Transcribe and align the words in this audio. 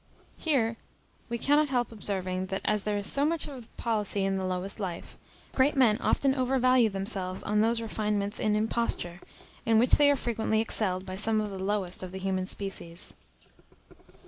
Here 0.39 0.77
we 1.29 1.37
cannot 1.37 1.69
help 1.69 1.91
observing, 1.91 2.47
that 2.47 2.63
as 2.65 2.81
there 2.81 2.97
is 2.97 3.05
so 3.05 3.23
much 3.23 3.47
of 3.47 3.77
policy 3.77 4.23
in 4.25 4.33
the 4.33 4.43
lowest 4.43 4.79
life, 4.79 5.15
great 5.53 5.75
men 5.75 5.99
often 5.99 6.33
overvalue 6.33 6.89
themselves 6.89 7.43
on 7.43 7.61
those 7.61 7.79
refinements 7.81 8.39
in 8.39 8.55
imposture, 8.55 9.21
in 9.63 9.77
which 9.77 9.91
they 9.91 10.09
are 10.09 10.15
frequently 10.15 10.59
excelled 10.59 11.05
by 11.05 11.15
some 11.17 11.39
of 11.39 11.51
the 11.51 11.63
lowest 11.63 12.01
of 12.01 12.13
the 12.13 12.17
human 12.17 12.47
species. 12.47 13.13